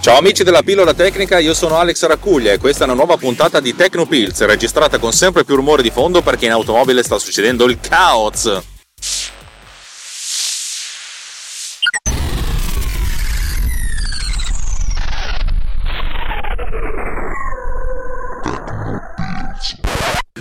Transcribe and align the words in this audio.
Ciao 0.00 0.16
amici 0.16 0.44
della 0.44 0.62
pillola 0.62 0.94
tecnica, 0.94 1.40
io 1.40 1.52
sono 1.54 1.76
Alex 1.76 2.06
Raccuglia 2.06 2.52
e 2.52 2.58
questa 2.58 2.82
è 2.82 2.86
una 2.86 2.94
nuova 2.94 3.16
puntata 3.16 3.58
di 3.58 3.74
Tecnopills, 3.74 4.44
registrata 4.46 4.98
con 4.98 5.12
sempre 5.12 5.42
più 5.44 5.56
rumore 5.56 5.82
di 5.82 5.90
fondo 5.90 6.22
perché 6.22 6.46
in 6.46 6.52
automobile 6.52 7.02
sta 7.02 7.18
succedendo 7.18 7.64
il 7.64 7.80
caos. 7.80 8.62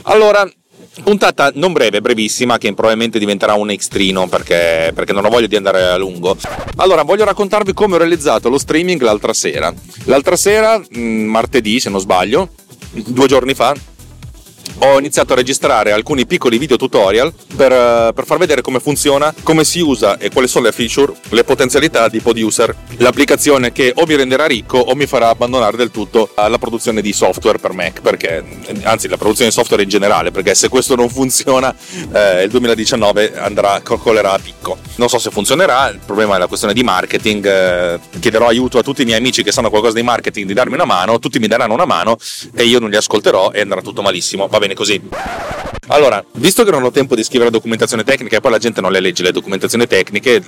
Allora, 0.04 0.48
puntata 1.04 1.52
non 1.56 1.74
breve, 1.74 2.02
brevissima, 2.02 2.58
che 2.58 2.74
probabilmente 2.74 3.20
diventerà 3.20 3.54
un 3.54 3.70
extrino 3.70 4.28
perché, 4.28 4.92
perché 4.94 5.14
non 5.14 5.26
ho 5.26 5.30
voglia 5.30 5.48
di 5.48 5.56
andare 5.56 5.84
a 5.84 5.98
lungo. 5.98 6.36
Allora, 6.78 7.04
voglio 7.04 7.26
raccontarvi 7.26 7.74
come 7.74 7.96
ho 7.96 7.98
realizzato 7.98 8.50
lo 8.50 8.58
streaming 8.58 9.02
l'altra 9.02 9.34
sera. 9.34 9.74
L'altra 10.06 10.36
sera, 10.36 10.82
martedì 10.92 11.80
se 11.80 11.90
non 11.90 12.00
sbaglio, 12.00 12.50
due 12.92 13.28
giorni 13.28 13.54
fa, 13.54 13.76
ho 14.80 14.98
iniziato 15.00 15.34
a 15.34 15.36
registrare 15.36 15.92
alcuni 15.92 16.26
piccoli 16.26 16.58
video 16.58 16.78
tutorial 16.78 17.34
per, 17.56 17.72
eh, 17.72 18.12
per, 18.14 18.26
far 18.26 18.38
vedere 18.38 18.62
come 18.62 18.80
funziona, 18.80 19.34
come 19.44 19.64
si 19.64 19.80
usa 19.80 20.18
e 20.18 20.30
quali 20.30 20.48
sono 20.48 20.66
le 20.66 20.72
feature, 20.72 21.14
le 21.30 21.44
potenzialità 21.44 22.08
di 22.08 22.20
Poduser, 22.20 22.76
l'applicazione 22.98 23.72
che 23.72 23.92
o 23.96 24.06
mi 24.06 24.16
renderà 24.16 24.46
ricco 24.46 24.78
o 24.78 24.96
mi 24.96 25.06
farà 25.06 25.30
abbandonare 25.30 25.78
del 25.78 25.92
tutto 25.92 26.32
la 26.36 26.58
produzione 26.58 27.02
di 27.02 27.14
software 27.14 27.58
per 27.58 27.74
Mac, 27.74 28.02
perché, 28.02 28.44
anzi 28.84 29.08
la 29.08 29.18
produzione 29.18 29.50
di 29.50 29.56
software 29.56 29.84
in 29.84 29.90
generale, 29.90 30.32
perché 30.32 30.56
se 30.56 30.70
questo 30.70 30.96
non 30.96 31.10
funziona 31.10 31.74
eh, 32.14 32.44
il 32.44 32.50
2019 32.50 33.38
andrà, 33.38 33.82
collerà 33.82 34.34
a 34.34 34.40
picco. 34.40 34.78
Non 34.96 35.10
so 35.10 35.20
se 35.20 35.30
funzionerà, 35.30 35.90
il 35.90 36.00
problema 36.06 36.36
è 36.36 36.40
la 36.40 36.48
questione 36.48 36.74
di 36.74 36.84
marketing, 36.84 37.46
eh, 37.46 38.00
chiederò 38.20 38.48
aiuto 38.48 38.78
a 38.78 38.84
tutti 38.84 39.02
i 39.02 39.06
miei 39.06 39.18
amici 39.18 39.44
che 39.44 39.52
sanno 39.52 39.70
qualcosa 39.70 39.96
di 39.96 40.04
marketing 40.04 40.48
di 40.48 40.54
darmi 40.54 40.74
una 40.74 40.86
mano, 40.86 41.20
tutti 41.20 41.40
mi 41.40 41.48
daranno 41.48 41.74
una 41.74 41.86
mano 41.86 42.18
e 42.56 42.64
io 42.64 42.80
non 42.80 42.90
li 42.90 42.96
ascolterò 42.96 43.52
e 43.52 43.62
andrà 43.62 43.82
tutto 43.82 44.02
malissimo. 44.02 44.48
Va 44.58 44.64
bene 44.64 44.74
così. 44.74 45.00
Allora, 45.90 46.24
visto 46.34 46.64
che 46.64 46.72
non 46.72 46.84
ho 46.84 46.90
tempo 46.90 47.14
di 47.14 47.24
scrivere 47.24 47.52
documentazione 47.52 48.04
tecnica 48.04 48.38
e 48.38 48.42
poi 48.42 48.50
la 48.50 48.58
gente 48.58 48.82
non 48.82 48.92
le 48.92 49.00
legge 49.00 49.22
le 49.22 49.32
documentazioni 49.32 49.86
tecniche, 49.86 50.44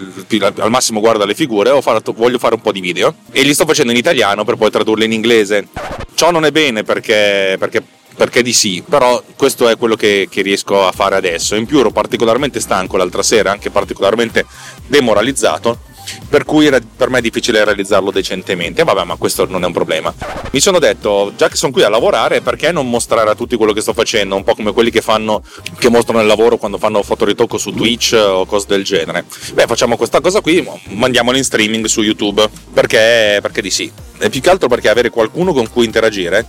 al 0.58 0.72
massimo 0.72 1.00
guarda 1.00 1.26
le 1.26 1.36
figure, 1.36 1.80
fatto, 1.82 2.12
voglio 2.12 2.40
fare 2.40 2.56
un 2.56 2.62
po' 2.62 2.72
di 2.72 2.82
video 2.82 3.14
e 3.32 3.44
li 3.44 3.54
sto 3.54 3.68
facendo 3.68 3.92
in 3.92 3.98
italiano 4.00 4.44
per 4.44 4.56
poi 4.56 4.72
tradurli 4.72 5.06
in 5.06 5.14
inglese. 5.14 5.68
Ciò 6.16 6.32
non 6.32 6.44
è 6.44 6.52
bene 6.52 6.84
perché, 6.84 7.56
perché 7.60 7.84
perché 8.16 8.42
di 8.42 8.52
sì, 8.52 8.84
però 8.88 9.24
questo 9.38 9.70
è 9.70 9.78
quello 9.78 9.96
che, 9.96 10.28
che, 10.30 10.42
riesco 10.42 10.86
a 10.86 10.92
fare 10.92 11.16
adesso. 11.16 11.56
In 11.56 11.66
più 11.66 11.80
ero 11.80 11.92
particolarmente 11.92 12.60
stanco 12.60 12.98
l'altra 12.98 13.24
sera, 13.24 13.52
anche 13.52 13.70
particolarmente 13.70 14.46
demoralizzato 14.88 15.88
per 16.28 16.46
cui 16.46 16.66
era 16.66 16.80
per 16.80 17.10
me 17.10 17.22
difficile 17.22 17.64
realizzarlo 17.64 18.12
decentemente. 18.12 18.84
Vabbè, 18.84 19.04
ma 19.04 19.16
questo 19.16 19.46
non 19.46 19.64
è 19.64 19.66
un 19.66 19.74
problema. 19.74 20.14
Mi 20.52 20.60
sono 20.60 20.80
detto, 20.80 21.34
già 21.36 21.48
che 21.48 21.56
sono 21.56 21.72
qui 21.72 21.84
a 21.84 21.90
lavorare, 21.90 22.42
perché 22.42 22.72
non 22.72 22.90
mostrare 22.90 23.30
a 23.30 23.36
tutti 23.36 23.56
quello 23.56 23.74
che 23.74 23.82
sto 23.82 23.94
facendo? 23.94 24.36
Un 24.36 24.44
po' 24.44 24.56
come 24.56 24.72
quelli 24.74 24.92
che 24.92 25.02
fanno, 25.02 25.42
che 25.78 25.90
mostrano 25.90 26.22
il 26.22 26.28
lavoro 26.28 26.58
quando 26.58 26.78
fanno 26.78 27.02
fotoritocco 27.04 27.58
su 27.58 27.72
Twitch 27.74 28.14
o 28.14 28.46
cose 28.46 28.66
del 28.68 28.84
genere. 28.84 29.26
Beh, 29.54 29.66
facciamo 29.66 29.98
questa 29.98 30.22
cosa 30.22 30.42
qui, 30.42 30.68
mandiamola 30.90 31.38
in 31.38 31.44
streaming 31.44 31.86
su 31.86 32.02
YouTube, 32.02 32.50
perché, 32.74 33.40
perché 33.42 33.62
di 33.62 33.70
sì. 33.72 33.92
E 34.22 34.30
più 34.30 34.42
che 34.42 34.50
altro 34.50 34.68
perché 34.68 34.90
avere 34.90 35.10
qualcuno 35.10 35.54
con 35.54 35.70
cui 35.72 35.86
interagire 35.86 36.48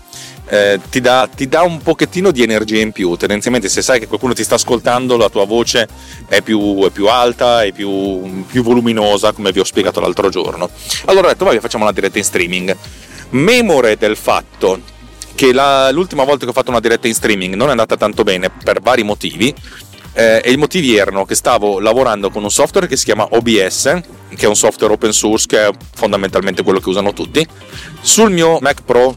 eh, 0.51 0.81
ti, 0.91 1.01
dà, 1.01 1.29
ti, 1.33 1.47
dà, 1.47 1.63
un 1.63 1.81
pochettino 1.81 2.33
di 2.33 2.43
energia 2.43 2.81
in 2.81 2.91
più. 2.91 3.15
Tendenzialmente, 3.15 3.69
se 3.69 3.83
sai 3.83 4.01
che 4.01 4.09
qualcuno 4.09 4.35
ti 4.35 4.43
sta 4.43 4.57
ascoltando, 4.57 5.17
la 5.17 5.29
tua 5.29 5.47
voce 5.47 5.89
è 6.27 6.43
più, 6.43 6.85
è 6.85 6.91
più 6.91 7.07
alta, 7.07 7.63
è 7.63 7.71
più, 7.71 8.45
più, 8.47 8.65
voluminosa, 8.65 9.31
come 9.31 9.53
vi 9.53 9.61
ho 9.61 9.65
spiegato 9.65 10.01
l'altro 10.01 10.29
giorno. 10.29 10.69
Allora 11.05 11.29
ho 11.29 11.31
detto, 11.31 11.45
vabbè, 11.45 11.61
facciamo 11.61 11.85
una 11.85 11.93
diretta 11.93 12.19
in 12.19 12.25
streaming. 12.25 12.77
Memore 13.31 13.97
del 13.97 14.17
fatto 14.17 14.81
che 15.37 15.53
la, 15.53 15.93
l'ultima 15.93 16.25
volta 16.25 16.45
che 16.45 16.51
ho 16.51 16.55
fatto 16.55 16.71
una 16.71 16.81
diretta 16.81 17.07
in 17.07 17.15
streaming 17.15 17.55
non 17.55 17.69
è 17.69 17.71
andata 17.71 17.97
tanto 17.97 18.25
bene 18.25 18.51
per 18.51 18.81
vari 18.81 19.05
motivi. 19.05 19.55
Eh, 20.13 20.43
e 20.45 20.51
i 20.51 20.57
motivi 20.57 20.97
erano 20.97 21.25
che 21.25 21.37
stavo 21.37 21.79
lavorando 21.79 22.31
con 22.31 22.43
un 22.43 22.51
software 22.51 22.89
che 22.89 22.97
si 22.97 23.05
chiama 23.05 23.29
OBS, 23.31 24.01
che 24.35 24.47
è 24.47 24.49
un 24.49 24.57
software 24.57 24.93
open 24.93 25.13
source 25.13 25.47
che 25.47 25.69
è 25.69 25.71
fondamentalmente 25.95 26.65
quello 26.65 26.81
che 26.81 26.89
usano 26.89 27.13
tutti, 27.13 27.47
sul 28.01 28.33
mio 28.33 28.59
Mac 28.61 28.83
Pro 28.83 29.15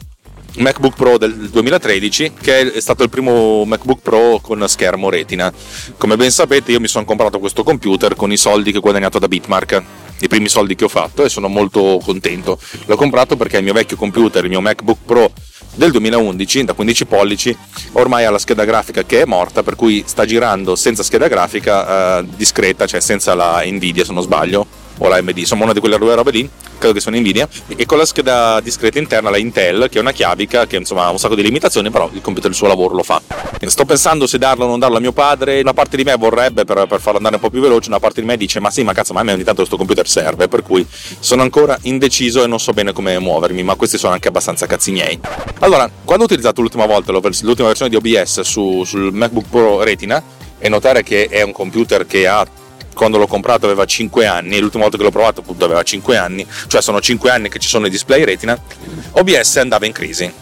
MacBook 0.56 0.94
Pro 0.94 1.18
del 1.18 1.50
2013 1.50 2.32
che 2.40 2.72
è 2.72 2.80
stato 2.80 3.02
il 3.02 3.08
primo 3.08 3.64
MacBook 3.64 4.00
Pro 4.00 4.38
con 4.40 4.64
schermo 4.68 5.10
retina. 5.10 5.52
Come 5.96 6.16
ben 6.16 6.30
sapete 6.30 6.72
io 6.72 6.80
mi 6.80 6.86
sono 6.86 7.04
comprato 7.04 7.38
questo 7.38 7.62
computer 7.62 8.14
con 8.14 8.30
i 8.30 8.36
soldi 8.36 8.70
che 8.70 8.78
ho 8.78 8.80
guadagnato 8.80 9.18
da 9.18 9.28
Bitmark, 9.28 9.82
i 10.20 10.28
primi 10.28 10.48
soldi 10.48 10.74
che 10.74 10.84
ho 10.84 10.88
fatto 10.88 11.24
e 11.24 11.28
sono 11.28 11.48
molto 11.48 12.00
contento. 12.04 12.58
L'ho 12.86 12.96
comprato 12.96 13.36
perché 13.36 13.58
il 13.58 13.64
mio 13.64 13.72
vecchio 13.72 13.96
computer, 13.96 14.44
il 14.44 14.50
mio 14.50 14.60
MacBook 14.60 14.98
Pro 15.04 15.32
del 15.74 15.90
2011 15.90 16.64
da 16.64 16.72
15 16.72 17.06
pollici 17.06 17.56
ormai 17.92 18.24
ha 18.24 18.30
la 18.30 18.38
scheda 18.38 18.64
grafica 18.64 19.02
che 19.04 19.22
è 19.22 19.24
morta 19.24 19.64
per 19.64 19.74
cui 19.74 20.04
sta 20.06 20.24
girando 20.24 20.76
senza 20.76 21.02
scheda 21.02 21.26
grafica 21.26 22.18
eh, 22.18 22.26
discreta 22.36 22.86
cioè 22.86 23.00
senza 23.00 23.34
la 23.34 23.60
Nvidia 23.64 24.04
se 24.04 24.12
non 24.12 24.22
sbaglio 24.22 24.83
o 24.98 25.08
la 25.08 25.16
AMD, 25.16 25.38
insomma 25.38 25.64
una 25.64 25.72
di 25.72 25.80
quelle 25.80 25.98
due 25.98 26.14
robe 26.14 26.30
lì, 26.30 26.48
credo 26.78 26.94
che 26.94 27.00
sono 27.00 27.16
Nvidia, 27.16 27.48
e 27.74 27.86
con 27.86 27.98
la 27.98 28.04
scheda 28.04 28.60
discreta 28.60 28.98
interna 28.98 29.30
la 29.30 29.38
Intel, 29.38 29.88
che 29.90 29.98
è 29.98 30.00
una 30.00 30.12
chiavica, 30.12 30.66
che 30.66 30.76
insomma 30.76 31.04
ha 31.04 31.10
un 31.10 31.18
sacco 31.18 31.34
di 31.34 31.42
limitazioni, 31.42 31.90
però 31.90 32.08
il 32.12 32.20
computer 32.20 32.50
il 32.50 32.56
suo 32.56 32.66
lavoro 32.66 32.94
lo 32.94 33.02
fa. 33.02 33.20
Sto 33.64 33.84
pensando 33.84 34.26
se 34.26 34.38
darlo 34.38 34.64
o 34.64 34.68
non 34.68 34.78
darlo 34.78 34.98
a 34.98 35.00
mio 35.00 35.12
padre, 35.12 35.60
una 35.60 35.72
parte 35.72 35.96
di 35.96 36.04
me 36.04 36.14
vorrebbe 36.16 36.64
per, 36.64 36.86
per 36.86 37.00
farlo 37.00 37.16
andare 37.16 37.36
un 37.36 37.40
po' 37.40 37.50
più 37.50 37.60
veloce, 37.60 37.88
una 37.88 37.98
parte 37.98 38.20
di 38.20 38.26
me 38.26 38.36
dice 38.36 38.60
ma 38.60 38.70
sì, 38.70 38.82
ma 38.82 38.92
cazzo, 38.92 39.12
ma 39.12 39.20
a 39.20 39.22
me 39.22 39.32
ogni 39.32 39.42
tanto 39.42 39.60
questo 39.60 39.76
computer 39.76 40.06
serve, 40.06 40.48
per 40.48 40.62
cui 40.62 40.86
sono 41.18 41.42
ancora 41.42 41.76
indeciso 41.82 42.44
e 42.44 42.46
non 42.46 42.60
so 42.60 42.72
bene 42.72 42.92
come 42.92 43.18
muovermi, 43.18 43.62
ma 43.62 43.74
questi 43.74 43.98
sono 43.98 44.12
anche 44.12 44.28
abbastanza 44.28 44.66
cazzi 44.66 44.92
miei. 44.92 45.18
Allora, 45.60 45.90
quando 46.04 46.24
ho 46.24 46.26
utilizzato 46.26 46.60
l'ultima 46.60 46.86
volta 46.86 47.12
l'ultima 47.12 47.68
versione 47.68 47.90
di 47.90 47.96
OBS 47.96 48.40
su, 48.42 48.84
sul 48.84 49.12
MacBook 49.12 49.46
Pro 49.48 49.82
Retina, 49.82 50.22
e 50.58 50.68
notare 50.70 51.02
che 51.02 51.26
è 51.28 51.42
un 51.42 51.52
computer 51.52 52.06
che 52.06 52.26
ha 52.26 52.46
quando 52.94 53.18
l'ho 53.18 53.26
comprato 53.26 53.66
aveva 53.66 53.84
5 53.84 54.26
anni, 54.26 54.58
l'ultima 54.58 54.84
volta 54.84 54.96
che 54.96 55.02
l'ho 55.02 55.10
provato 55.10 55.40
appunto 55.40 55.64
aveva 55.64 55.82
5 55.82 56.16
anni, 56.16 56.46
cioè 56.68 56.80
sono 56.80 57.00
5 57.00 57.30
anni 57.30 57.48
che 57.48 57.58
ci 57.58 57.68
sono 57.68 57.86
i 57.86 57.90
display 57.90 58.24
retina, 58.24 58.58
OBS 59.12 59.56
andava 59.56 59.86
in 59.86 59.92
crisi. 59.92 60.32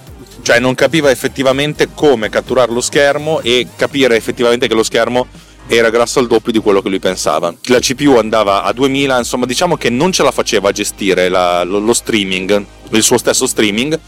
Cioè 0.43 0.59
non 0.59 0.75
capiva 0.75 1.11
effettivamente 1.11 1.89
come 1.95 2.29
catturare 2.29 2.73
lo 2.73 2.81
schermo 2.81 3.41
e 3.41 3.69
capire 3.77 4.17
effettivamente 4.17 4.67
che 4.67 4.75
lo 4.75 4.83
schermo 4.83 5.29
era 5.69 5.89
grasso 5.89 6.19
al 6.19 6.27
doppio 6.27 6.51
di 6.51 6.59
quello 6.59 6.83
che 6.83 6.89
lui 6.89 6.99
pensava. 6.99 7.55
La 7.67 7.79
CPU 7.79 8.17
andava 8.17 8.65
a 8.65 8.73
2000, 8.73 9.19
insomma 9.19 9.47
diciamo 9.47 9.77
che 9.77 9.89
non 9.89 10.11
ce 10.11 10.25
la 10.25 10.33
faceva 10.33 10.71
a 10.71 10.73
gestire 10.73 11.29
la, 11.29 11.63
lo, 11.63 11.79
lo 11.79 11.93
streaming, 11.93 12.65
il 12.91 13.03
suo 13.03 13.19
stesso 13.19 13.47
streaming 13.47 13.99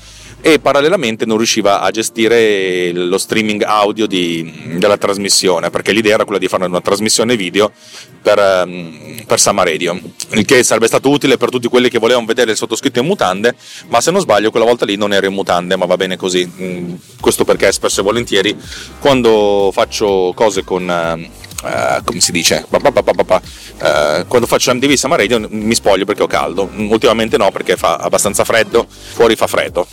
e 0.47 0.59
parallelamente 0.59 1.25
non 1.25 1.38
riusciva 1.38 1.81
a 1.81 1.91
gestire 1.91 2.93
lo 2.93 3.16
streaming 3.16 3.62
audio 3.62 4.06
di, 4.06 4.77
della 4.77 4.99
trasmissione 4.99 5.71
perché 5.71 5.91
l'idea 5.91 6.12
era 6.12 6.25
quella 6.25 6.38
di 6.38 6.49
fare 6.49 6.66
una 6.66 6.82
trasmissione 6.82 7.34
video 7.34 7.72
per, 8.21 8.38
ehm, 8.38 9.22
per 9.27 9.41
Sama 9.41 9.65
Radio 9.65 9.99
il 10.32 10.44
che 10.44 10.62
sarebbe 10.62 10.87
stato 10.87 11.09
utile 11.09 11.38
per 11.38 11.49
tutti 11.49 11.66
quelli 11.66 11.88
che 11.88 11.99
volevano 11.99 12.27
vedere 12.27 12.50
il 12.50 12.59
sottoscritto 12.59 12.99
in 12.99 13.06
mutande 13.06 13.55
ma 13.88 14.03
se 14.03 14.10
non 14.10 14.21
sbaglio 14.21 14.50
quella 14.50 14.66
volta 14.66 14.84
lì 14.84 14.97
non 14.97 15.15
ero 15.15 15.25
in 15.25 15.32
mutande 15.32 15.77
ma 15.77 15.87
va 15.87 15.97
bene 15.97 16.16
così. 16.16 16.47
Mm, 16.61 16.94
questo 17.21 17.47
perché 17.47 17.72
spesso 17.72 18.00
e 18.00 18.05
volentieri 18.05 18.55
quando 18.99 19.71
faccio 19.72 20.32
cose 20.34 20.62
con 20.62 21.32
Uh, 21.64 22.04
come 22.04 22.20
si 22.20 22.30
dice, 22.30 22.66
uh, 22.69 24.26
quando 24.28 24.47
faccio 24.47 24.75
MTV 24.75 24.92
Summer 24.92 25.19
Radio 25.19 25.47
mi 25.48 25.75
spoglio 25.75 26.04
perché 26.04 26.22
ho 26.22 26.26
caldo, 26.26 26.69
ultimamente 26.76 27.38
no 27.38 27.50
perché 27.50 27.76
fa 27.78 27.97
abbastanza 27.97 28.44
freddo, 28.44 28.86
fuori 28.88 29.34
fa 29.34 29.47
freddo. 29.47 29.86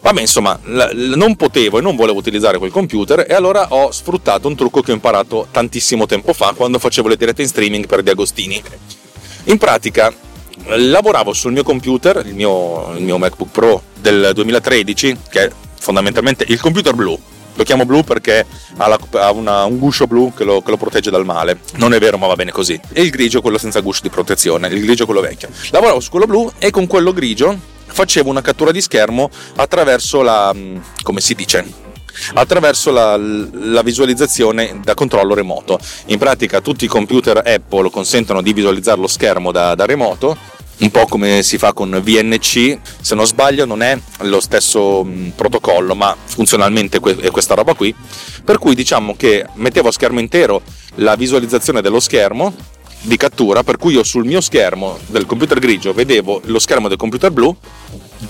Vabbè, 0.00 0.22
insomma, 0.22 0.58
l- 0.64 0.78
l- 0.78 1.12
non 1.16 1.36
potevo 1.36 1.78
e 1.78 1.82
non 1.82 1.96
volevo 1.96 2.18
utilizzare 2.18 2.56
quel 2.56 2.70
computer 2.70 3.26
e 3.28 3.34
allora 3.34 3.74
ho 3.74 3.90
sfruttato 3.92 4.48
un 4.48 4.56
trucco 4.56 4.80
che 4.80 4.90
ho 4.90 4.94
imparato 4.94 5.48
tantissimo 5.50 6.06
tempo 6.06 6.32
fa 6.32 6.54
quando 6.56 6.78
facevo 6.78 7.08
le 7.08 7.16
dirette 7.16 7.42
in 7.42 7.48
streaming 7.48 7.86
per 7.86 8.02
Di 8.02 8.08
Agostini. 8.08 8.62
In 9.44 9.58
pratica 9.58 10.10
lavoravo 10.64 11.34
sul 11.34 11.52
mio 11.52 11.62
computer, 11.62 12.24
il 12.24 12.34
mio, 12.34 12.94
il 12.94 13.02
mio 13.02 13.18
MacBook 13.18 13.50
Pro 13.50 13.82
del 14.00 14.30
2013, 14.32 15.16
che 15.28 15.44
è 15.44 15.50
fondamentalmente 15.78 16.44
il 16.48 16.58
computer 16.58 16.94
blu, 16.94 17.18
lo 17.58 17.64
chiamo 17.64 17.84
blu 17.84 18.04
perché 18.04 18.46
ha, 18.76 18.86
la, 18.86 18.98
ha 19.14 19.32
una, 19.32 19.64
un 19.64 19.78
guscio 19.78 20.06
blu 20.06 20.32
che 20.32 20.44
lo, 20.44 20.62
che 20.62 20.70
lo, 20.70 20.76
protegge 20.76 21.10
dal 21.10 21.24
male. 21.24 21.58
Non 21.74 21.92
è 21.92 21.98
vero, 21.98 22.16
ma 22.16 22.28
va 22.28 22.36
bene 22.36 22.52
così. 22.52 22.80
E 22.92 23.02
il 23.02 23.10
grigio 23.10 23.38
è 23.38 23.42
quello 23.42 23.58
senza 23.58 23.80
guscio 23.80 24.02
di 24.02 24.10
protezione, 24.10 24.68
il 24.68 24.80
grigio 24.80 25.02
è 25.02 25.06
quello 25.06 25.20
vecchio. 25.20 25.48
Lavoravo 25.70 25.98
su 25.98 26.10
quello 26.10 26.26
blu 26.26 26.50
e 26.58 26.70
con 26.70 26.86
quello 26.86 27.12
grigio 27.12 27.58
facevo 27.86 28.30
una 28.30 28.42
cattura 28.42 28.70
di 28.70 28.80
schermo 28.80 29.28
attraverso 29.56 30.22
la. 30.22 30.52
Mm, 30.54 30.76
come 31.02 31.20
si 31.20 31.34
dice? 31.34 31.86
attraverso 32.34 32.90
la, 32.90 33.16
la, 33.16 33.82
visualizzazione 33.82 34.80
da 34.82 34.94
controllo 34.94 35.34
remoto. 35.34 35.78
In 36.06 36.18
pratica 36.18 36.60
tutti 36.60 36.84
i 36.84 36.88
computer 36.88 37.36
Apple 37.44 37.90
consentono 37.90 38.42
di 38.42 38.52
visualizzare 38.52 39.00
lo 39.00 39.06
schermo 39.06 39.52
da, 39.52 39.76
da 39.76 39.84
remoto 39.84 40.36
un 40.80 40.90
po' 40.90 41.06
come 41.06 41.42
si 41.42 41.58
fa 41.58 41.72
con 41.72 41.90
VNC, 41.90 42.78
se 43.00 43.14
non 43.14 43.26
sbaglio 43.26 43.64
non 43.64 43.82
è 43.82 43.98
lo 44.20 44.40
stesso 44.40 45.02
mh, 45.02 45.32
protocollo, 45.34 45.94
ma 45.94 46.16
funzionalmente 46.22 46.98
è 46.98 47.30
questa 47.30 47.54
roba 47.54 47.74
qui, 47.74 47.94
per 48.44 48.58
cui 48.58 48.74
diciamo 48.74 49.16
che 49.16 49.46
mettevo 49.54 49.88
a 49.88 49.92
schermo 49.92 50.20
intero 50.20 50.62
la 50.96 51.16
visualizzazione 51.16 51.82
dello 51.82 52.00
schermo 52.00 52.54
di 53.00 53.16
cattura, 53.16 53.62
per 53.62 53.76
cui 53.76 53.94
io 53.94 54.02
sul 54.02 54.24
mio 54.24 54.40
schermo 54.40 54.98
del 55.06 55.26
computer 55.26 55.58
grigio 55.58 55.92
vedevo 55.92 56.40
lo 56.44 56.58
schermo 56.58 56.88
del 56.88 56.96
computer 56.96 57.30
blu 57.30 57.54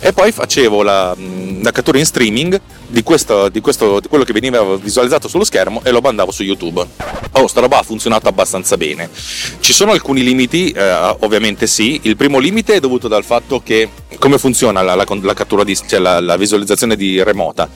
e 0.01 0.13
poi 0.13 0.33
facevo 0.33 0.83
la, 0.83 1.15
mm, 1.17 1.63
la 1.63 1.71
cattura 1.71 1.99
in 1.99 2.05
streaming 2.05 2.61
di, 2.89 3.03
questo, 3.03 3.49
di, 3.49 3.61
questo, 3.61 4.01
di 4.01 4.09
quello 4.09 4.25
che 4.25 4.33
veniva 4.33 4.77
visualizzato 4.77 5.29
sullo 5.29 5.45
schermo 5.45 5.81
e 5.85 5.91
lo 5.91 6.01
mandavo 6.01 6.31
su 6.31 6.43
YouTube. 6.43 6.85
Oh, 7.33 7.47
sta 7.47 7.61
roba 7.61 7.79
ha 7.79 7.83
funzionato 7.83 8.29
abbastanza 8.29 8.77
bene. 8.77 9.09
Ci 9.61 9.73
sono 9.73 9.93
alcuni 9.93 10.23
limiti, 10.23 10.71
eh, 10.71 11.17
ovviamente 11.21 11.67
sì. 11.67 12.01
Il 12.05 12.17
primo 12.17 12.39
limite 12.39 12.75
è 12.75 12.81
dovuto 12.81 13.07
dal 13.09 13.25
fatto 13.25 13.61
che 13.63 13.89
come 14.19 14.39
funziona 14.39 14.83
la, 14.83 14.95
la, 14.95 15.07
la 15.07 15.35
cattura 15.35 15.65
di, 15.65 15.77
cioè 15.77 16.01
la, 16.01 16.21
la, 16.21 16.37
visualizzazione 16.37 16.97
di 16.97 17.23
remota. 17.23 17.69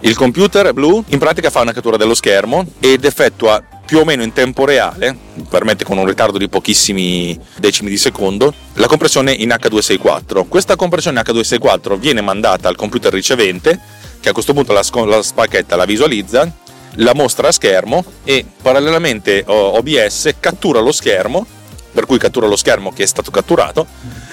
Il 0.00 0.16
computer 0.16 0.72
blu 0.72 1.02
in 1.08 1.18
pratica 1.18 1.50
fa 1.50 1.60
una 1.60 1.72
cattura 1.72 1.96
dello 1.96 2.14
schermo 2.14 2.64
ed 2.78 3.04
effettua 3.04 3.62
più 3.90 3.98
o 3.98 4.04
meno 4.04 4.22
in 4.22 4.32
tempo 4.32 4.64
reale, 4.64 5.16
permette 5.48 5.82
con 5.82 5.98
un 5.98 6.06
ritardo 6.06 6.38
di 6.38 6.48
pochissimi 6.48 7.36
decimi 7.58 7.90
di 7.90 7.96
secondo, 7.96 8.54
la 8.74 8.86
compressione 8.86 9.32
in 9.32 9.48
H264. 9.48 10.46
Questa 10.46 10.76
compressione 10.76 11.20
H264 11.20 11.98
viene 11.98 12.20
mandata 12.20 12.68
al 12.68 12.76
computer 12.76 13.12
ricevente, 13.12 13.80
che 14.20 14.28
a 14.28 14.32
questo 14.32 14.52
punto 14.52 14.72
la, 14.72 14.82
la 15.06 15.22
spacchetta 15.22 15.76
la 15.76 15.84
visualizza, 15.84 16.50
la 16.94 17.14
mostra 17.14 17.48
a 17.48 17.52
schermo 17.52 18.04
e 18.24 18.44
parallelamente 18.60 19.44
OBS 19.46 20.34
cattura 20.38 20.80
lo 20.80 20.92
schermo, 20.92 21.46
per 21.92 22.06
cui 22.06 22.18
cattura 22.18 22.46
lo 22.46 22.56
schermo 22.56 22.92
che 22.92 23.02
è 23.02 23.06
stato 23.06 23.30
catturato 23.30 23.86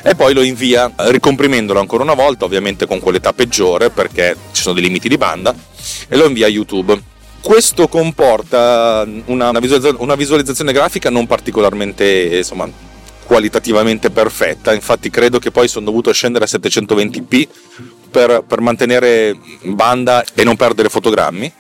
e 0.04 0.16
poi 0.16 0.34
lo 0.34 0.42
invia 0.42 0.92
ricomprimendolo 0.95 1.80
ancora 1.80 2.04
una 2.04 2.13
volta, 2.13 2.45
ovviamente 2.45 2.86
con 2.86 3.00
qualità 3.00 3.34
peggiore 3.34 3.89
perché 3.89 4.36
ci 4.51 4.62
sono 4.62 4.75
dei 4.75 4.84
limiti 4.84 5.10
di 5.10 5.18
banda, 5.18 5.56
e 6.07 6.16
lo 6.16 6.25
invia 6.25 6.45
a 6.45 6.50
YouTube. 6.50 7.00
Questo 7.42 7.88
comporta 7.88 9.07
una, 9.25 9.50
una 9.50 10.16
visualizzazione 10.16 10.74
grafica 10.74 11.10
non 11.10 11.28
particolarmente 11.28 12.38
insomma, 12.38 12.69
qualitativamente 13.25 14.10
perfetta, 14.10 14.74
infatti 14.74 15.10
credo 15.10 15.39
che 15.39 15.51
poi 15.51 15.68
sono 15.68 15.86
dovuto 15.86 16.12
scendere 16.12 16.45
a 16.45 16.48
720p 16.48 17.48
per, 18.17 18.43
per 18.47 18.61
mantenere 18.61 19.37
banda 19.61 20.23
e 20.33 20.43
non 20.43 20.55
perdere 20.55 20.89
fotogrammi 20.89 21.53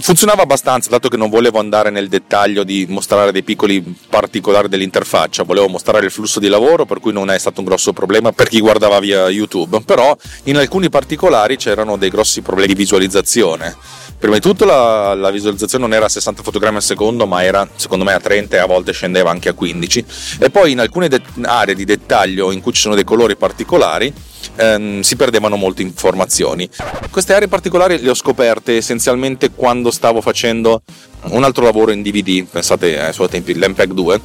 funzionava 0.00 0.42
abbastanza, 0.42 0.90
dato 0.90 1.08
che 1.08 1.16
non 1.16 1.30
volevo 1.30 1.60
andare 1.60 1.90
nel 1.90 2.08
dettaglio 2.08 2.64
di 2.64 2.84
mostrare 2.88 3.30
dei 3.30 3.44
piccoli 3.44 3.80
particolari 4.08 4.68
dell'interfaccia, 4.68 5.44
volevo 5.44 5.68
mostrare 5.68 6.04
il 6.04 6.10
flusso 6.10 6.40
di 6.40 6.48
lavoro, 6.48 6.84
per 6.84 6.98
cui 6.98 7.12
non 7.12 7.30
è 7.30 7.38
stato 7.38 7.60
un 7.60 7.66
grosso 7.66 7.92
problema 7.92 8.32
per 8.32 8.48
chi 8.48 8.58
guardava 8.58 8.98
via 8.98 9.28
YouTube, 9.28 9.80
però 9.82 10.16
in 10.44 10.56
alcuni 10.56 10.88
particolari 10.88 11.56
c'erano 11.56 11.96
dei 11.96 12.10
grossi 12.10 12.42
problemi 12.42 12.68
di 12.68 12.74
visualizzazione. 12.74 13.76
Prima 14.18 14.34
di 14.34 14.40
tutto 14.40 14.64
la, 14.64 15.14
la 15.14 15.30
visualizzazione 15.30 15.84
non 15.84 15.94
era 15.94 16.06
a 16.06 16.08
60 16.08 16.42
fotogrammi 16.42 16.76
al 16.76 16.82
secondo, 16.82 17.24
ma 17.26 17.44
era 17.44 17.68
secondo 17.76 18.04
me 18.04 18.14
a 18.14 18.20
30 18.20 18.56
e 18.56 18.58
a 18.58 18.66
volte 18.66 18.92
scendeva 18.92 19.30
anche 19.30 19.48
a 19.48 19.52
15. 19.52 20.04
E 20.40 20.50
poi 20.50 20.72
in 20.72 20.80
alcune 20.80 21.06
de- 21.06 21.22
aree 21.42 21.76
di 21.76 21.84
dettaglio 21.84 22.50
in 22.50 22.60
cui 22.60 22.72
ci 22.72 22.80
sono 22.80 22.96
dei 22.96 23.04
colori 23.04 23.36
particolari, 23.36 24.12
ehm, 24.58 25.00
si 25.00 25.16
perdevano 25.16 25.56
molte 25.56 25.82
informazioni. 25.82 26.68
Queste 27.10 27.34
aree 27.34 27.48
particolari 27.48 28.00
le 28.00 28.10
ho 28.10 28.14
scoperte 28.14 28.76
essenzialmente 28.76 29.50
quando 29.50 29.90
stavo 29.90 30.20
facendo 30.20 30.82
un 31.30 31.44
altro 31.44 31.64
lavoro 31.64 31.92
in 31.92 32.02
DVD, 32.02 32.44
pensate 32.44 33.00
ai 33.00 33.12
suoi 33.12 33.28
tempi, 33.28 33.54
l'MPEG 33.54 33.92
2. 33.92 34.20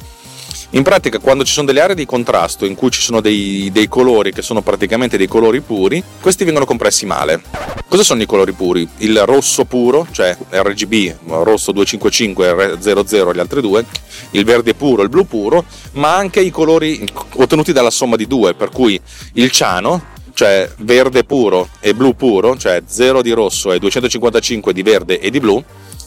In 0.70 0.82
pratica, 0.82 1.20
quando 1.20 1.44
ci 1.44 1.52
sono 1.52 1.66
delle 1.66 1.80
aree 1.80 1.94
di 1.94 2.04
contrasto 2.04 2.64
in 2.64 2.74
cui 2.74 2.90
ci 2.90 3.00
sono 3.00 3.20
dei, 3.20 3.70
dei, 3.72 3.86
colori 3.86 4.32
che 4.32 4.42
sono 4.42 4.60
praticamente 4.60 5.16
dei 5.16 5.28
colori 5.28 5.60
puri, 5.60 6.02
questi 6.20 6.42
vengono 6.42 6.64
compressi 6.64 7.06
male. 7.06 7.42
Cosa 7.88 8.02
sono 8.02 8.22
i 8.22 8.26
colori 8.26 8.50
puri? 8.52 8.88
Il 8.98 9.24
rosso 9.24 9.66
puro, 9.66 10.04
cioè 10.10 10.36
RGB, 10.50 11.14
rosso 11.28 11.70
255 11.70 12.78
00 12.80 13.32
gli 13.32 13.38
altri 13.38 13.60
due, 13.60 13.84
il 14.32 14.44
verde 14.44 14.74
puro, 14.74 15.02
il 15.02 15.08
blu 15.10 15.26
puro, 15.26 15.64
ma 15.92 16.16
anche 16.16 16.40
i 16.40 16.50
colori 16.50 17.06
ottenuti 17.34 17.72
dalla 17.72 17.90
somma 17.90 18.16
di 18.16 18.26
due, 18.26 18.54
per 18.54 18.70
cui 18.70 19.00
il 19.34 19.52
ciano, 19.52 20.13
cioè 20.34 20.68
verde 20.78 21.24
puro 21.24 21.68
e 21.80 21.94
blu 21.94 22.14
puro, 22.14 22.56
cioè 22.56 22.82
0 22.84 23.22
di 23.22 23.30
rosso 23.30 23.72
e 23.72 23.78
255 23.78 24.72
di 24.72 24.82
verde 24.82 25.20
e 25.20 25.30
di 25.30 25.40
blu, 25.40 25.62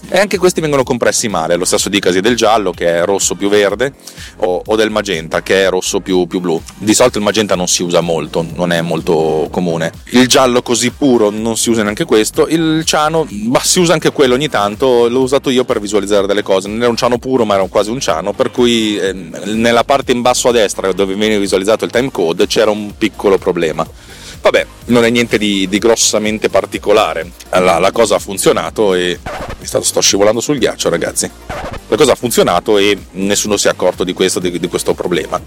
e 0.10 0.20
anche 0.20 0.38
questi 0.38 0.62
vengono 0.62 0.84
compressi 0.84 1.28
male, 1.28 1.56
lo 1.56 1.66
stesso 1.66 1.90
dicasi 1.90 2.22
del 2.22 2.36
giallo 2.36 2.72
che 2.72 2.88
è 2.88 3.04
rosso 3.04 3.36
più 3.36 3.50
verde 3.50 3.94
o, 4.38 4.62
o 4.66 4.76
del 4.76 4.90
magenta 4.90 5.42
che 5.42 5.66
è 5.66 5.70
rosso 5.70 6.00
più, 6.00 6.28
più, 6.28 6.40
blu. 6.40 6.62
Di 6.78 6.94
solito 6.94 7.18
il 7.18 7.24
magenta 7.24 7.56
non 7.56 7.68
si 7.68 7.84
usa 7.84 8.02
molto, 8.02 8.46
non 8.56 8.72
è 8.72 8.82
molto 8.82 9.48
comune. 9.52 9.92
Il 10.12 10.28
giallo 10.28 10.62
così 10.62 10.92
puro 10.92 11.30
non 11.30 11.58
si 11.58 11.70
usa 11.70 11.84
neanche 11.84 12.06
questo, 12.06 12.48
il 12.48 12.84
ciano 12.86 13.28
bah, 13.30 13.62
si 13.62 13.80
usa 13.80 13.94
anche 13.94 14.12
quello 14.12 14.34
ogni 14.34 14.50
tanto, 14.50 15.08
l'ho 15.10 15.22
usato 15.22 15.50
io 15.50 15.66
per 15.66 15.80
visualizzare 15.80 16.28
delle 16.28 16.44
cose, 16.44 16.68
non 16.68 16.82
era 16.82 16.90
un 16.90 16.98
ciano 16.98 17.18
puro 17.18 17.44
ma 17.46 17.56
era 17.56 17.68
quasi 17.68 17.90
un 17.90 18.00
ciano, 18.00 18.34
per 18.34 18.52
cui 18.52 18.98
eh, 18.98 19.14
nella 19.14 19.84
parte 19.84 20.12
in 20.12 20.22
basso 20.22 20.50
a 20.50 20.52
destra 20.52 20.92
dove 20.94 21.16
viene 21.16 21.40
visualizzato 21.40 21.86
il 21.86 21.92
timecode 21.92 22.48
c'era 22.48 22.72
un 22.72 22.94
piccolo 22.98 23.38
problema 23.38 23.86
Vabbè, 24.42 24.66
non 24.86 25.04
è 25.04 25.10
niente 25.10 25.38
di, 25.38 25.68
di 25.68 25.78
grossamente 25.78 26.50
particolare. 26.50 27.32
La, 27.50 27.80
la, 27.80 27.92
cosa 27.92 28.16
ha 28.16 28.20
funzionato 28.20 28.94
e. 28.94 29.20
Sto, 29.62 29.82
sto 29.82 30.00
scivolando 30.00 30.40
sul 30.40 30.60
ghiaccio, 30.60 30.90
ragazzi. 30.90 31.30
La 31.90 31.98
cosa 31.98 32.14
ha 32.14 32.16
funzionato 32.16 32.78
e 32.78 32.98
nessuno 33.12 33.58
si 33.58 33.68
è 33.68 33.70
accorto 33.70 34.04
di 34.04 34.14
questo, 34.14 34.40
di, 34.40 34.58
di 34.58 34.68
questo 34.68 34.94
problema. 34.94 35.42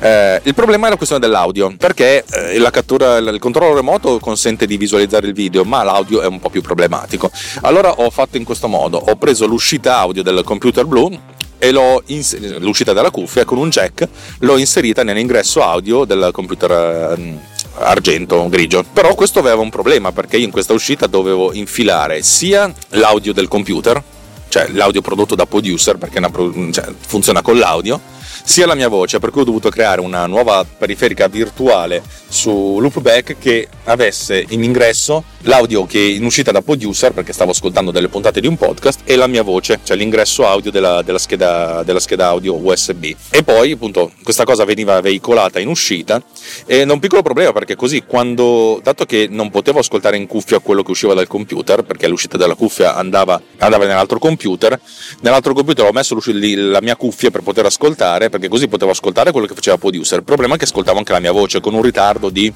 Eh, 0.00 0.40
il 0.44 0.54
problema 0.54 0.86
è 0.86 0.90
la 0.90 0.96
questione 0.96 1.24
dell'audio, 1.24 1.72
perché 1.76 2.24
eh, 2.30 2.70
cattura, 2.70 3.18
il 3.18 3.38
controllo 3.38 3.74
remoto 3.74 4.18
consente 4.18 4.66
di 4.66 4.76
visualizzare 4.76 5.26
il 5.26 5.34
video, 5.34 5.64
ma 5.64 5.82
l'audio 5.82 6.22
è 6.22 6.26
un 6.26 6.40
po' 6.40 6.50
più 6.50 6.62
problematico. 6.62 7.30
Allora 7.62 7.92
ho 7.92 8.10
fatto 8.10 8.36
in 8.36 8.44
questo 8.44 8.66
modo: 8.66 8.98
ho 8.98 9.16
preso 9.16 9.46
l'uscita 9.46 9.98
audio 9.98 10.22
del 10.22 10.42
computer 10.42 10.86
blu 10.86 11.16
e 11.58 12.00
inserita, 12.06 12.58
l'uscita 12.58 12.92
dalla 12.92 13.10
cuffia 13.10 13.44
con 13.44 13.58
un 13.58 13.68
jack, 13.68 14.08
l'ho 14.38 14.56
inserita 14.56 15.04
nell'ingresso 15.04 15.62
audio 15.62 16.04
del 16.04 16.30
computer 16.32 16.70
eh, 17.18 17.38
argento 17.78 18.48
grigio. 18.48 18.84
Però 18.92 19.14
questo 19.14 19.38
aveva 19.38 19.60
un 19.60 19.70
problema 19.70 20.12
perché 20.12 20.36
io 20.36 20.44
in 20.44 20.50
questa 20.50 20.72
uscita 20.72 21.06
dovevo 21.06 21.52
infilare 21.52 22.22
sia 22.22 22.72
l'audio 22.90 23.32
del 23.32 23.48
computer, 23.48 24.02
cioè 24.48 24.68
l'audio 24.68 25.00
prodotto 25.00 25.34
da 25.34 25.46
producer 25.46 25.96
perché 25.96 26.18
una, 26.18 26.30
cioè, 26.72 26.92
funziona 27.06 27.42
con 27.42 27.58
l'audio, 27.58 28.00
sia 28.42 28.66
la 28.66 28.74
mia 28.74 28.88
voce, 28.88 29.18
per 29.18 29.30
cui 29.30 29.42
ho 29.42 29.44
dovuto 29.44 29.70
creare 29.70 30.00
una 30.00 30.26
nuova 30.26 30.64
periferica 30.64 31.28
virtuale 31.28 32.02
su 32.28 32.78
Loopback 32.80 33.36
che 33.38 33.68
avesse 33.84 34.44
in 34.48 34.62
ingresso 34.62 35.24
l'audio 35.44 35.86
che 35.86 35.98
in 35.98 36.24
uscita 36.24 36.52
da 36.52 36.62
producer, 36.62 37.12
perché 37.12 37.32
stavo 37.32 37.50
ascoltando 37.50 37.90
delle 37.90 38.08
puntate 38.08 38.40
di 38.40 38.46
un 38.46 38.56
podcast, 38.56 39.00
e 39.04 39.16
la 39.16 39.26
mia 39.26 39.42
voce, 39.42 39.80
cioè 39.82 39.96
l'ingresso 39.96 40.46
audio 40.46 40.70
della, 40.70 41.02
della, 41.02 41.18
scheda, 41.18 41.82
della 41.82 42.00
scheda 42.00 42.28
audio 42.28 42.54
USB. 42.54 43.14
E 43.30 43.42
poi 43.42 43.72
appunto 43.72 44.12
questa 44.22 44.44
cosa 44.44 44.64
veniva 44.64 45.00
veicolata 45.00 45.58
in 45.58 45.68
uscita 45.68 46.22
e 46.66 46.82
un 46.82 46.98
piccolo 46.98 47.22
problema 47.22 47.52
perché 47.52 47.76
così 47.76 48.04
quando, 48.04 48.80
dato 48.82 49.04
che 49.04 49.26
non 49.30 49.50
potevo 49.50 49.78
ascoltare 49.78 50.16
in 50.16 50.26
cuffia 50.26 50.58
quello 50.58 50.82
che 50.82 50.90
usciva 50.90 51.14
dal 51.14 51.26
computer, 51.26 51.82
perché 51.82 52.08
l'uscita 52.08 52.36
della 52.36 52.54
cuffia 52.54 52.94
andava, 52.94 53.40
andava 53.58 53.86
nell'altro 53.86 54.18
computer, 54.18 54.78
nell'altro 55.20 55.54
computer 55.54 55.86
ho 55.86 55.92
messo 55.92 56.18
la 56.22 56.80
mia 56.80 56.96
cuffia 56.96 57.30
per 57.30 57.42
poter 57.42 57.66
ascoltare 57.66 58.29
perché 58.30 58.48
così 58.48 58.68
potevo 58.68 58.90
ascoltare 58.92 59.30
quello 59.32 59.46
che 59.46 59.54
faceva 59.54 59.76
producer. 59.76 60.18
Il 60.18 60.24
problema 60.24 60.54
è 60.54 60.58
che 60.58 60.64
ascoltavo 60.64 60.96
anche 60.96 61.12
la 61.12 61.20
mia 61.20 61.32
voce 61.32 61.60
con 61.60 61.74
un 61.74 61.82
ritardo 61.82 62.30
di 62.30 62.52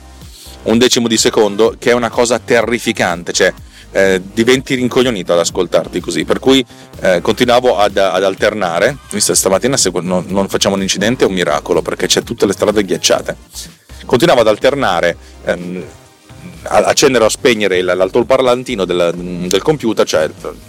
un 0.63 0.79
decimo 0.79 1.09
di 1.09 1.19
secondo, 1.19 1.75
che 1.79 1.91
è 1.91 1.95
una 1.95 2.09
cosa 2.09 2.39
terrificante, 2.39 3.33
cioè 3.33 3.53
eh, 3.93 4.21
diventi 4.33 4.75
rincoglionito 4.75 5.33
ad 5.33 5.39
ascoltarti 5.39 6.01
così. 6.01 6.25
Per 6.25 6.39
cui 6.39 6.65
eh, 7.01 7.21
continuavo 7.21 7.79
ad, 7.79 7.97
ad, 7.97 8.25
alternare. 8.25 8.97
Visto 9.11 9.35
stamattina 9.35 9.77
se 9.77 9.91
non, 10.01 10.25
non, 10.29 10.49
facciamo 10.49 10.75
un 10.75 10.83
incidente 10.83 11.25
è 11.25 11.27
un 11.29 11.35
miracolo 11.35 11.83
perché 11.83 12.07
c'è 12.07 12.23
tutte 12.23 12.47
le 12.47 12.53
strade 12.53 12.85
ghiacciate. 12.85 13.37
Continuavo 14.05 14.41
ad 14.41 14.49
alternare. 14.49 15.17
Ehm, 15.45 15.85
accendere 16.67 17.25
o 17.25 17.29
spegnere 17.29 17.83
l'altoparlantino 17.83 18.85
del, 18.85 19.13
del 19.49 19.63
computer, 19.63 20.07
cioè 20.07 20.29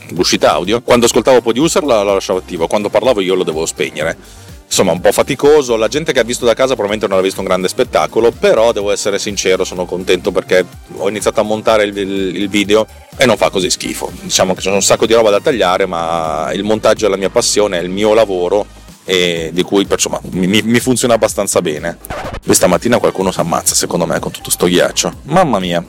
l'uscita 0.09 0.51
audio. 0.51 0.81
Quando 0.81 1.05
ascoltavo 1.05 1.41
producer 1.41 1.83
la, 1.83 2.03
la 2.03 2.13
lasciavo 2.13 2.39
attivo, 2.39 2.67
quando 2.67 2.89
parlavo 2.89 3.21
io 3.21 3.33
lo 3.33 3.43
devo 3.43 3.65
spegnere 3.65 4.17
insomma 4.65 4.91
un 4.91 5.00
po' 5.00 5.12
faticoso, 5.12 5.75
la 5.75 5.88
gente 5.88 6.12
che 6.12 6.19
ha 6.19 6.24
visto 6.24 6.45
da 6.45 6.53
casa 6.53 6.74
probabilmente 6.74 7.07
non 7.07 7.17
ha 7.17 7.22
visto 7.22 7.39
un 7.39 7.45
grande 7.45 7.67
spettacolo, 7.67 8.31
però 8.31 8.72
devo 8.72 8.91
essere 8.91 9.19
sincero, 9.19 9.63
sono 9.63 9.86
contento 9.86 10.31
perché 10.31 10.65
ho 10.98 11.10
iniziato 11.10 11.39
a 11.39 11.43
montare 11.43 11.84
il, 11.84 11.98
il, 11.98 12.36
il 12.36 12.50
video 12.50 12.86
e 13.17 13.25
non 13.25 13.38
fa 13.38 13.50
così 13.50 13.69
schifo, 13.69 14.12
diciamo 14.22 14.53
che 14.53 14.62
c'è 14.62 14.72
un 14.72 14.81
sacco 14.81 15.05
di 15.05 15.13
roba 15.13 15.29
da 15.29 15.39
tagliare, 15.39 15.86
ma 15.86 16.51
il 16.53 16.63
montaggio 16.63 17.05
è 17.05 17.10
la 17.10 17.17
mia 17.17 17.29
passione, 17.29 17.79
è 17.79 17.81
il 17.81 17.89
mio 17.89 18.13
lavoro 18.13 18.65
e 19.05 19.51
di 19.53 19.62
cui 19.62 19.88
insomma, 19.89 20.19
mi, 20.31 20.62
mi, 20.63 20.79
funziona 20.79 21.13
abbastanza 21.13 21.62
bene. 21.62 21.98
Questa 22.43 22.67
mattina 22.67 22.98
qualcuno 22.98 23.31
si 23.31 23.39
ammazza 23.39 23.75
secondo 23.75 24.05
me 24.05 24.19
con 24.19 24.31
tutto 24.31 24.50
sto 24.50 24.65
ghiaccio, 24.65 25.13
mamma 25.24 25.60
mia 25.60 25.84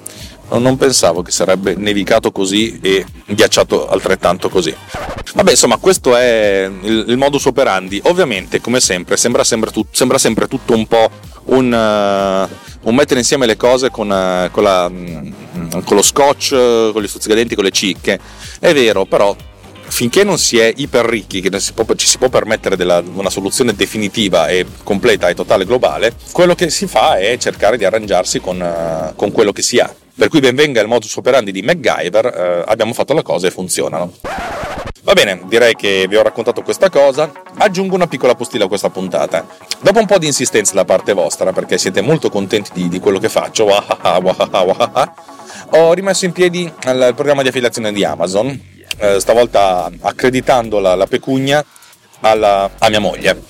non 0.50 0.76
pensavo 0.76 1.22
che 1.22 1.30
sarebbe 1.30 1.74
nevicato 1.76 2.30
così 2.30 2.78
e 2.80 3.04
ghiacciato 3.26 3.88
altrettanto 3.88 4.48
così. 4.48 4.74
Vabbè, 5.34 5.50
insomma, 5.50 5.76
questo 5.76 6.16
è 6.16 6.70
il, 6.82 7.04
il 7.08 7.16
modus 7.16 7.44
operandi. 7.46 8.00
Ovviamente, 8.04 8.60
come 8.60 8.80
sempre, 8.80 9.16
sembra 9.16 9.44
sempre, 9.44 9.70
tut, 9.70 9.88
sembra 9.90 10.18
sempre 10.18 10.46
tutto 10.46 10.74
un 10.74 10.86
po' 10.86 11.10
un, 11.46 11.72
uh, 11.72 12.88
un, 12.88 12.94
mettere 12.94 13.20
insieme 13.20 13.46
le 13.46 13.56
cose 13.56 13.90
con, 13.90 14.08
uh, 14.08 14.50
con, 14.50 14.62
la, 14.62 14.86
um, 14.86 15.34
con 15.84 15.96
lo 15.96 16.02
scotch, 16.02 16.50
con 16.92 17.02
gli 17.02 17.08
stuzzicadenti, 17.08 17.54
con 17.54 17.64
le 17.64 17.70
cicche. 17.70 18.18
È 18.58 18.72
vero, 18.72 19.04
però 19.04 19.36
finché 19.88 20.24
non 20.24 20.38
si 20.38 20.58
è 20.58 20.72
iper 20.74 21.04
ricchi, 21.04 21.40
che 21.40 21.60
si 21.60 21.72
può, 21.72 21.84
ci 21.94 22.06
si 22.06 22.18
può 22.18 22.28
permettere 22.28 22.76
della, 22.76 23.02
una 23.14 23.30
soluzione 23.30 23.74
definitiva 23.74 24.48
e 24.48 24.64
completa 24.82 25.28
e 25.28 25.34
totale 25.34 25.64
globale, 25.64 26.14
quello 26.32 26.54
che 26.54 26.70
si 26.70 26.86
fa 26.86 27.18
è 27.18 27.36
cercare 27.38 27.76
di 27.76 27.84
arrangiarsi 27.84 28.40
con, 28.40 28.60
uh, 28.60 29.14
con 29.16 29.32
quello 29.32 29.52
che 29.52 29.62
si 29.62 29.78
ha. 29.78 29.94
Per 30.18 30.28
cui 30.28 30.40
benvenga 30.40 30.80
il 30.80 30.88
modus 30.88 31.14
operandi 31.16 31.52
di 31.52 31.61
MacGyver, 31.61 32.25
uh, 32.25 32.70
abbiamo 32.70 32.94
fatto 32.94 33.12
la 33.12 33.20
cosa 33.20 33.49
e 33.49 33.50
funzionano. 33.50 34.14
Va 35.02 35.12
bene, 35.12 35.42
direi 35.44 35.75
che 35.75 36.06
vi 36.08 36.16
ho 36.16 36.23
raccontato 36.23 36.62
questa 36.62 36.88
cosa. 36.88 37.30
Aggiungo 37.58 37.94
una 37.94 38.06
piccola 38.06 38.35
postilla 38.35 38.64
a 38.64 38.68
questa 38.68 38.88
puntata. 38.88 39.46
Dopo 39.78 39.99
un 39.99 40.06
po' 40.06 40.16
di 40.16 40.25
insistenza 40.25 40.73
da 40.73 40.87
parte 40.87 41.12
vostra, 41.12 41.52
perché 41.52 41.76
siete 41.76 42.00
molto 42.00 42.30
contenti 42.30 42.70
di, 42.73 42.88
di 42.88 42.99
quello 42.99 43.18
che 43.18 43.28
faccio, 43.28 43.66
ho 45.68 45.92
rimesso 45.92 46.25
in 46.25 46.32
piedi 46.32 46.62
il 46.62 47.12
programma 47.14 47.42
di 47.42 47.49
affiliazione 47.49 47.92
di 47.92 48.02
Amazon, 48.02 48.58
eh, 48.96 49.20
stavolta 49.20 49.90
accreditando 50.00 50.78
la, 50.78 50.94
la 50.94 51.06
pecunia 51.06 51.62
alla, 52.20 52.70
a 52.78 52.88
mia 52.88 53.00
moglie 53.00 53.42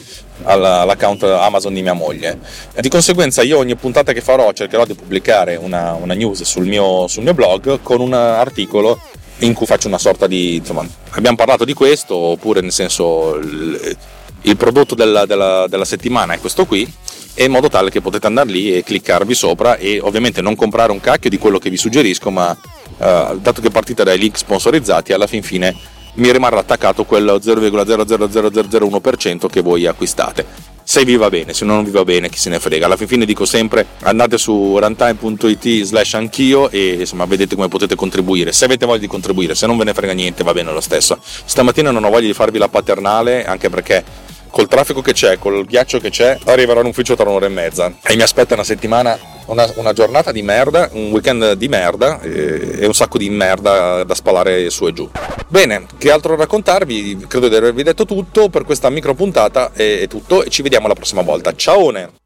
all'account 0.42 1.22
Amazon 1.22 1.74
di 1.74 1.82
mia 1.82 1.92
moglie. 1.92 2.38
Di 2.78 2.88
conseguenza 2.88 3.42
io 3.42 3.58
ogni 3.58 3.76
puntata 3.76 4.12
che 4.12 4.20
farò 4.20 4.52
cercherò 4.52 4.84
di 4.84 4.94
pubblicare 4.94 5.56
una, 5.56 5.92
una 5.94 6.14
news 6.14 6.42
sul 6.42 6.66
mio, 6.66 7.06
sul 7.06 7.22
mio, 7.22 7.34
blog 7.34 7.80
con 7.82 8.00
un 8.00 8.12
articolo 8.12 9.00
in 9.38 9.52
cui 9.52 9.66
faccio 9.66 9.88
una 9.88 9.98
sorta 9.98 10.26
di... 10.26 10.56
insomma, 10.56 10.86
abbiamo 11.10 11.36
parlato 11.36 11.64
di 11.64 11.74
questo, 11.74 12.14
oppure 12.14 12.60
nel 12.60 12.72
senso 12.72 13.36
il, 13.36 13.96
il 14.42 14.56
prodotto 14.56 14.94
della, 14.94 15.26
della, 15.26 15.66
della 15.68 15.84
settimana 15.84 16.34
è 16.34 16.40
questo 16.40 16.64
qui, 16.64 16.90
e 17.38 17.44
in 17.44 17.50
modo 17.50 17.68
tale 17.68 17.90
che 17.90 18.00
potete 18.00 18.26
andare 18.26 18.48
lì 18.48 18.74
e 18.74 18.82
cliccarvi 18.82 19.34
sopra 19.34 19.76
e 19.76 20.00
ovviamente 20.00 20.40
non 20.40 20.54
comprare 20.54 20.90
un 20.90 21.00
cacchio 21.00 21.28
di 21.28 21.36
quello 21.36 21.58
che 21.58 21.68
vi 21.68 21.76
suggerisco, 21.76 22.30
ma 22.30 22.50
uh, 22.50 23.38
dato 23.38 23.60
che 23.60 23.70
partite 23.70 24.04
dai 24.04 24.18
link 24.18 24.38
sponsorizzati, 24.38 25.12
alla 25.12 25.26
fin 25.26 25.42
fine 25.42 25.76
mi 26.16 26.30
rimarrà 26.30 26.58
attaccato 26.58 27.04
quel 27.04 27.40
0,00001% 27.42 29.48
che 29.48 29.60
voi 29.60 29.86
acquistate 29.86 30.74
se 30.88 31.04
vi 31.04 31.16
va 31.16 31.28
bene, 31.28 31.52
se 31.52 31.64
non 31.64 31.82
vi 31.82 31.90
va 31.90 32.04
bene 32.04 32.28
chi 32.28 32.38
se 32.38 32.48
ne 32.48 32.60
frega. 32.60 32.86
Alla 32.86 32.96
fine 32.96 33.24
dico 33.24 33.44
sempre 33.44 33.84
andate 34.02 34.38
su 34.38 34.78
runtime.it 34.78 35.82
slash 35.82 36.14
anch'io 36.14 36.70
e 36.70 36.98
insomma 37.00 37.24
vedete 37.24 37.56
come 37.56 37.66
potete 37.66 37.96
contribuire. 37.96 38.52
Se 38.52 38.66
avete 38.66 38.86
voglia 38.86 39.00
di 39.00 39.08
contribuire, 39.08 39.56
se 39.56 39.66
non 39.66 39.76
ve 39.76 39.82
ne 39.82 39.94
frega 39.94 40.12
niente 40.12 40.44
va 40.44 40.52
bene 40.52 40.70
lo 40.70 40.80
stesso. 40.80 41.18
Stamattina 41.20 41.90
non 41.90 42.04
ho 42.04 42.08
voglia 42.08 42.28
di 42.28 42.32
farvi 42.32 42.58
la 42.58 42.68
paternale 42.68 43.44
anche 43.44 43.68
perché 43.68 44.04
col 44.48 44.68
traffico 44.68 45.02
che 45.02 45.12
c'è, 45.12 45.40
col 45.40 45.64
ghiaccio 45.64 45.98
che 45.98 46.10
c'è, 46.10 46.38
arriverò 46.44 46.80
in 46.80 46.86
ufficio 46.86 47.16
tra 47.16 47.28
un'ora 47.28 47.46
e 47.46 47.50
mezza 47.50 47.92
e 48.00 48.14
mi 48.14 48.22
aspetta 48.22 48.54
una 48.54 48.62
settimana, 48.62 49.18
una, 49.46 49.70
una 49.76 49.92
giornata 49.92 50.32
di 50.32 50.42
merda, 50.42 50.88
un 50.92 51.10
weekend 51.10 51.52
di 51.52 51.68
merda 51.68 52.20
e, 52.20 52.78
e, 52.80 52.86
un 52.86 52.94
sacco 52.94 53.18
di 53.18 53.28
merda 53.30 54.04
da 54.04 54.14
spalare 54.14 54.70
su 54.70 54.86
e 54.86 54.92
giù. 54.92 55.08
Bene, 55.48 55.86
che 55.98 56.10
altro 56.10 56.36
raccontarvi? 56.36 57.26
Credo 57.28 57.48
di 57.48 57.56
avervi 57.56 57.82
detto 57.82 58.04
tutto 58.04 58.48
per 58.48 58.64
questa 58.64 58.90
micro 58.90 59.14
puntata 59.14 59.72
è, 59.72 60.00
è 60.00 60.08
tutto 60.08 60.42
e 60.42 60.50
ci 60.50 60.62
vediamo 60.62 60.88
la 60.88 60.94
prossima 60.94 61.22
volta. 61.22 61.54
Ciao! 61.54 62.25